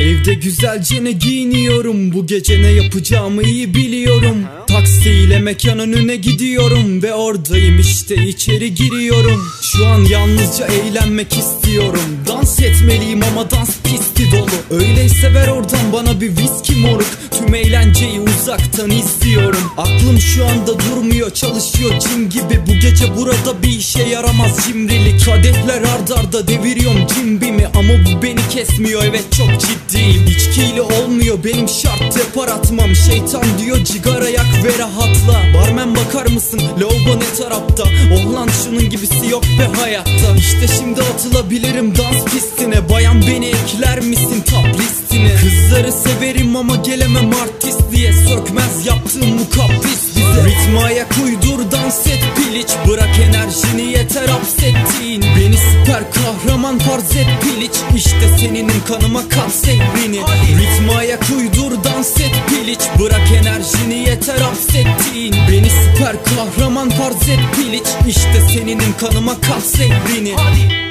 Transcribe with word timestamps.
Evde 0.00 0.34
güzelce 0.34 1.04
ne 1.04 1.12
giyiniyorum? 1.12 2.12
Bu 2.12 2.26
gece 2.26 2.62
ne 2.62 2.66
yapacağımı 2.66 3.42
iyi 3.42 3.74
biliyorum. 3.74 4.36
Taksiyle 4.66 5.38
mekan 5.38 5.78
önüne 5.78 6.16
gidiyorum 6.16 7.02
Ve 7.02 7.14
oradayım 7.14 7.78
işte 7.78 8.14
içeri 8.14 8.74
giriyorum. 8.74 9.42
Şu 9.62 9.86
an 9.86 10.00
yalnızca 10.00 10.66
eğlenmek 10.66 11.32
istiyorum. 11.32 12.00
Dans 12.28 12.60
etmeliyim 12.60 13.20
ama 13.22 13.50
dans 13.50 13.76
pisti 13.84 14.32
dolu. 14.32 14.80
Öyleyse 14.80 15.34
ver 15.34 15.48
oradan 15.48 15.92
bana 15.92 16.20
bir 16.20 16.30
viski 16.30 16.74
moruk 16.74 17.08
Tüm 17.46 17.54
eğlenceyi 17.54 18.20
uzaktan 18.20 18.90
izliyorum. 18.90 19.72
Aklım 19.76 20.20
şu 20.20 20.46
anda 20.46 20.78
durmuyor 20.78 21.30
çalışıyor 21.30 21.90
cin 22.00 22.30
gibi. 22.30 22.60
Bu 22.66 22.72
gece 22.72 23.16
burada 23.16 23.62
bir 23.62 23.68
işe 23.68 24.02
yaramaz 24.02 24.66
cimrilik. 24.66 25.24
Kadehler 25.24 25.82
ard 25.82 26.08
arda 26.18 26.48
deviriyorum 26.48 27.06
cimbimi. 27.06 27.66
Ama 27.66 27.92
bu 27.92 28.22
beni 28.22 28.48
kesmiyor 28.50 29.04
evet 29.04 29.24
çok 29.36 29.48
ciddiyim. 29.60 30.26
İçkiyle 30.26 30.82
olmuyor 30.82 31.38
benim 31.44 31.68
şart 31.68 32.16
yapar 32.16 32.48
atmam. 32.48 32.96
Şeytan 32.96 33.44
diyor 33.58 33.84
cigara 33.84 34.28
yak 34.28 34.64
ve 34.64 34.78
rahatla. 34.78 35.42
Barmen 35.54 35.96
bakar 35.96 36.26
mısın? 36.26 36.60
Lavabo 36.80 37.20
ne 37.20 37.42
tarafta? 37.42 37.84
Oh 38.14 38.46
şunun 38.64 38.90
gibisi 38.90 39.26
yok 39.30 39.44
be 39.44 39.80
hayatta. 39.80 40.36
İşte 40.38 40.66
şimdi 40.78 41.00
atılabilirim 41.02 41.94
dans 41.96 42.24
pistine. 42.24 42.88
Bayan 42.90 43.22
beni 43.22 43.46
ekler 43.46 44.00
misin? 44.00 44.44
Top 44.50 44.80
listine 44.80 45.32
Kızları 45.76 45.92
severim 45.92 46.56
ama 46.56 46.76
gelemem 46.76 47.30
artistliğe 47.42 48.12
Sökmez 48.12 48.86
yaptığım 48.86 49.34
mukabbis 49.34 50.16
bize. 50.16 50.44
Ritme 50.44 50.80
ayak 50.80 51.14
uydur 51.24 51.70
dans 51.72 52.06
et 52.06 52.24
piliç. 52.36 52.68
Bırak 52.88 53.18
enerjini 53.18 53.92
yeter 53.92 54.28
hapsettiğin 54.28 55.22
Beni. 55.22 55.56
Süper 55.56 56.02
kahraman 56.12 56.78
farz 56.78 57.16
et 57.16 57.26
piliç. 57.42 57.72
İşte 57.96 58.38
seninim 58.38 58.82
kanıma 58.88 59.28
kat 59.28 59.52
sehrini 59.52 60.20
Ritme 60.60 60.92
ayak 60.98 61.24
uydur 61.38 61.84
dans 61.84 62.20
et 62.20 62.34
piliç. 62.48 62.80
Bırak 63.00 63.32
enerjini 63.40 64.08
yeter 64.08 64.38
hapsettiğin 64.38 65.34
Beni. 65.52 65.70
Süper 65.70 66.16
kahraman 66.24 66.90
farz 66.90 67.28
et 67.28 67.40
piliç. 67.56 67.86
İşte 68.08 68.40
seninim 68.52 68.94
kanıma 69.00 69.40
kat 69.40 69.62
sehrini 69.62 70.34
Hadi 70.36 70.85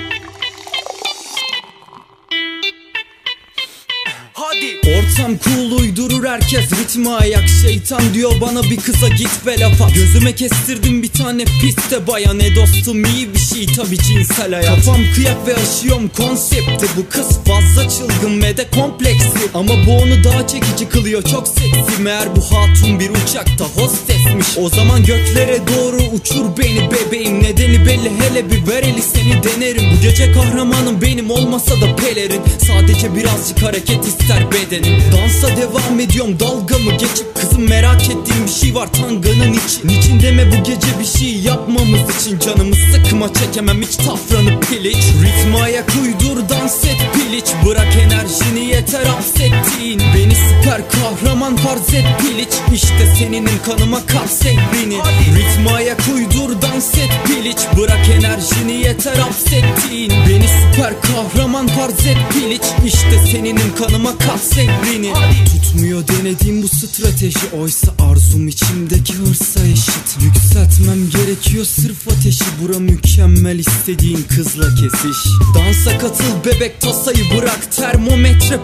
Ortam 4.86 5.38
cool 5.46 5.72
uydurur 5.80 6.26
herkes 6.26 6.72
ritme 6.72 7.10
ayak. 7.10 7.50
Şeytan 7.62 8.14
diyor 8.14 8.32
bana 8.42 8.64
bir 8.64 8.78
kıza 8.78 9.08
git 9.08 9.46
ve 9.46 9.60
laf 9.60 9.82
at 9.82 9.96
Gözüme 9.96 10.36
kestirdim 10.36 11.04
bir 11.04 11.12
tane 11.12 11.46
piste 11.46 12.08
bayan 12.08 12.40
E 12.40 12.56
dostum 12.56 13.06
iyi 13.06 13.34
bir 13.34 13.40
şey 13.40 13.66
tabi 13.66 13.98
cinsel 13.98 14.54
hayat. 14.54 14.76
Kafam 14.76 15.02
kıyak 15.16 15.48
ve 15.48 15.56
aşıyorum 15.56 16.10
konsepti. 16.18 16.86
Bu 16.98 17.10
kız 17.10 17.40
fazla 17.48 17.90
çılgın 17.90 18.42
ve 18.42 18.58
de 18.58 18.66
kompleksli 18.76 19.50
Ama 19.54 19.74
bu 19.88 19.92
onu 19.92 20.24
daha 20.24 20.48
çekici 20.48 20.90
kılıyor 20.90 21.24
çok 21.24 21.48
seksi. 21.48 22.02
Meğer 22.02 22.36
bu 22.36 22.42
hatun 22.42 23.00
bir 23.00 23.10
uçakta 23.10 23.66
hostesmiş. 23.66 24.58
O 24.58 24.70
zaman 24.70 25.04
göklere 25.04 25.60
doğru 25.68 25.98
uçur 25.98 26.46
beni 26.58 26.90
bebeğim. 26.92 27.44
Nedeni 27.44 27.86
belli 27.86 28.12
hele 28.20 28.52
bir 28.52 28.68
ver 28.68 28.84
eli 28.84 29.02
seni 29.02 29.44
denerim. 29.44 29.84
Bu 29.98 30.02
gece 30.02 30.32
kahramanım 30.32 31.02
benim 31.02 31.32
olmasa 31.32 31.82
da 31.82 31.96
pelerin. 31.96 32.42
Sadece 32.68 33.16
birazcık 33.16 33.64
hareket 33.64 34.06
ister 34.08 34.52
bedenim 34.76 35.02
Dansa 35.12 35.58
devam 35.58 36.00
ediyorum 36.00 36.40
dalgamı 36.40 36.92
geçip? 36.92 37.36
Kızım 37.36 37.70
merak 37.70 38.02
ettiğim 38.02 38.46
bir 38.48 38.52
şey 38.52 38.76
var 38.76 38.90
tanganın 38.94 39.54
için 39.54 39.88
Niçin 39.88 40.20
deme 40.20 40.52
bu 40.52 40.64
gece 40.64 41.00
bir 41.00 41.20
şey 41.20 41.36
yapmamız 41.40 42.00
için? 42.22 42.40
Canımı 42.40 42.76
sıkma 42.76 43.34
çekemem 43.34 43.82
hiç 43.82 43.96
tafranı 43.96 44.60
piliç. 44.60 44.98
Ritme 44.98 45.62
ayak 45.64 45.92
uydur 46.04 46.50
dans 46.50 46.86
et 46.86 46.98
piliç. 47.14 47.46
Bırak 47.66 47.96
enerjini 47.96 48.66
yeter 48.66 49.06
hapsettiğin 49.06 50.00
Beni 50.00 50.36
süper 50.36 50.82
kahraman 50.90 51.56
farz 51.56 51.94
et 51.94 52.06
piliç. 52.20 52.54
İşte 52.74 53.16
seninim 53.20 53.60
kanıma 53.66 54.06
kat 54.06 54.30
sehrini 54.30 54.98
Ritme 55.36 55.72
ayak 55.72 56.02
uydur 56.16 56.62
dans 56.62 56.98
et 56.98 57.10
piliç. 57.26 57.58
Bırak 57.78 58.10
enerjini 58.10 58.74
yeter 58.74 59.16
hapsettiğin 59.16 60.12
Beni 60.12 60.48
süper 60.48 60.94
kahraman 61.02 61.68
farz 61.68 62.08
et 62.08 62.18
piliç. 62.34 62.64
İşte 62.86 62.95
seninim 63.36 63.76
kanıma 63.76 64.18
kat 64.18 64.40
sehrini 64.40 65.14
Tutmuyor 65.46 66.08
denediğim 66.08 66.64
bu 66.64 66.68
strateji. 66.68 67.40
Oysa 67.62 67.94
arzum 68.12 68.48
içimdeki 68.48 69.14
hırsa 69.14 69.60
eşit. 69.68 70.18
Yükseltmem 70.22 71.10
gerekiyor 71.10 71.66
sırf 71.66 72.08
ateşi. 72.08 72.44
Bura 72.62 72.80
mükemmel 72.80 73.60
istediğin 73.60 74.26
kızla 74.30 74.76
kesiş. 74.76 75.18
Dansa 75.56 75.98
katıl 75.98 76.46
bebek 76.46 76.82
tasayı 76.82 77.24
bırak. 77.38 77.72
Termometre 77.72 78.60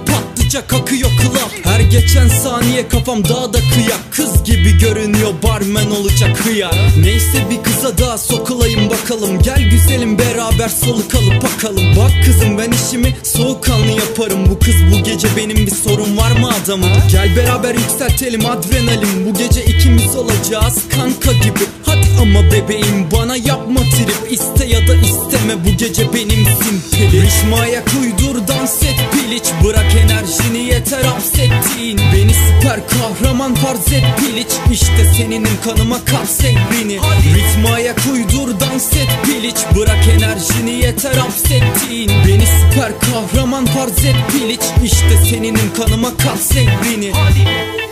patlayacak 0.52 0.74
akıyor 0.74 1.10
klap 1.10 1.66
Her 1.66 1.80
geçen 1.80 2.28
saniye 2.28 2.88
kafam 2.88 3.24
daha 3.24 3.54
da 3.54 3.60
kıyak. 3.60 4.00
Kız 4.12 4.44
gibi 4.44 4.78
görünüyor 4.78 5.34
barmen 5.44 5.92
olacak 5.92 6.46
hıyar. 6.46 6.76
Neyse 6.98 7.46
bir 7.50 7.64
kıza 7.64 7.98
daha 7.98 8.18
sokulayım 8.18 8.90
bakalım. 8.90 9.42
Gel 9.42 9.70
güzelim 9.70 10.18
beraber 10.18 10.70
soluk 10.70 11.16
alıp 11.16 11.44
bakalım. 11.44 11.96
Bak 11.98 12.12
kızım 12.26 12.58
ben 12.58 12.72
işimi 12.72 13.16
soğukkanlı 13.24 13.92
yaparım. 13.92 14.50
Bu 14.50 14.60
kız 14.60 14.76
bu 14.92 15.04
gece 15.04 15.28
benim 15.38 15.58
bir 15.58 15.72
sorun 15.72 16.18
var 16.18 16.32
mı 16.32 16.50
adamım 16.64 16.90
Gel 17.12 17.36
beraber 17.36 17.76
yükseltelim 17.76 18.46
adrenalin. 18.46 19.26
Bu 19.26 19.38
gece 19.38 19.66
ikimiz 19.66 20.16
olacağız 20.16 20.76
kanka 20.90 21.32
gibi. 21.32 21.66
Hadi 21.86 22.08
ama 22.22 22.44
bebeğim 22.52 23.12
bana 23.12 23.36
yapma 23.36 23.80
trip. 23.82 24.32
İste 24.32 24.66
ya 24.66 24.88
da 24.88 24.96
isteme 24.96 25.66
bu 25.66 25.78
gece 25.78 26.14
benimsin 26.14 26.82
pili 26.92 27.22
Ritme 27.22 27.56
ayak 27.56 27.88
uydur 28.02 28.48
dans 28.48 28.84
et 28.84 28.96
piliç. 29.12 29.44
Bırak 29.64 29.96
süper 32.72 32.88
kahraman 32.88 33.56
farz 33.56 33.94
et 33.94 34.04
piliç 34.20 34.48
İşte 34.72 35.14
seninim 35.18 35.58
kanıma 35.64 36.06
kat 36.06 36.28
sehrini 36.28 37.00
Ritme 37.36 37.70
ayak 37.70 38.00
uydur 38.14 38.60
dans 38.60 38.94
et 38.94 39.10
piliç. 39.26 39.56
Bırak 39.76 40.08
enerjini 40.08 40.72
yeter 40.72 41.14
hapsettiğin 41.16 42.10
Beni. 42.28 42.46
Süper 42.46 42.92
kahraman 43.00 43.66
farz 43.66 44.06
et 44.06 44.16
piliç 44.32 44.62
İşte 44.84 45.18
seninim 45.30 45.74
kanıma 45.78 46.18
kat 46.18 46.40
sehrini 46.40 47.12
Hadi 47.12 47.91